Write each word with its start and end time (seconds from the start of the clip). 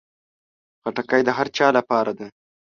خټکی 0.81 1.21
د 1.25 1.29
هر 1.37 1.47
چا 1.57 1.67
لپاره 1.77 2.11
ده. 2.17 2.27